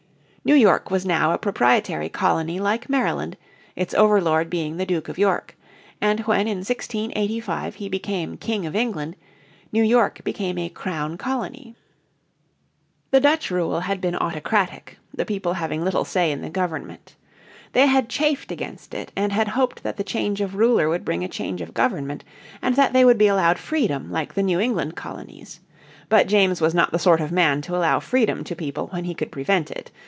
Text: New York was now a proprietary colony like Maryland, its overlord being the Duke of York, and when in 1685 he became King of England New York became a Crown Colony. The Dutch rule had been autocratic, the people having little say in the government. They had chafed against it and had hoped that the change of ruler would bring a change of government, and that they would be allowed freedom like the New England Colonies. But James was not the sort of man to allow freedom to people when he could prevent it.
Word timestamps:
New 0.43 0.55
York 0.55 0.89
was 0.89 1.05
now 1.05 1.31
a 1.31 1.37
proprietary 1.37 2.09
colony 2.09 2.59
like 2.59 2.89
Maryland, 2.89 3.37
its 3.75 3.93
overlord 3.93 4.49
being 4.49 4.75
the 4.77 4.87
Duke 4.87 5.07
of 5.07 5.19
York, 5.19 5.55
and 6.01 6.21
when 6.21 6.47
in 6.47 6.57
1685 6.57 7.75
he 7.75 7.87
became 7.87 8.37
King 8.37 8.65
of 8.65 8.75
England 8.75 9.15
New 9.71 9.83
York 9.83 10.23
became 10.23 10.57
a 10.57 10.67
Crown 10.67 11.15
Colony. 11.15 11.75
The 13.11 13.19
Dutch 13.19 13.51
rule 13.51 13.81
had 13.81 14.01
been 14.01 14.15
autocratic, 14.15 14.97
the 15.13 15.27
people 15.27 15.53
having 15.53 15.83
little 15.83 16.03
say 16.05 16.31
in 16.31 16.41
the 16.41 16.49
government. 16.49 17.15
They 17.73 17.85
had 17.85 18.09
chafed 18.09 18.51
against 18.51 18.95
it 18.95 19.11
and 19.15 19.31
had 19.31 19.49
hoped 19.49 19.83
that 19.83 19.97
the 19.97 20.03
change 20.03 20.41
of 20.41 20.55
ruler 20.55 20.89
would 20.89 21.05
bring 21.05 21.23
a 21.23 21.27
change 21.29 21.61
of 21.61 21.75
government, 21.75 22.23
and 22.63 22.75
that 22.75 22.93
they 22.93 23.05
would 23.05 23.19
be 23.19 23.27
allowed 23.27 23.59
freedom 23.59 24.09
like 24.11 24.33
the 24.33 24.41
New 24.43 24.59
England 24.59 24.95
Colonies. 24.95 25.59
But 26.09 26.27
James 26.27 26.59
was 26.61 26.73
not 26.73 26.91
the 26.91 26.97
sort 26.99 27.21
of 27.21 27.31
man 27.31 27.61
to 27.61 27.75
allow 27.75 27.99
freedom 27.99 28.43
to 28.45 28.55
people 28.55 28.87
when 28.87 29.03
he 29.03 29.13
could 29.13 29.29
prevent 29.31 29.69
it. 29.69 29.91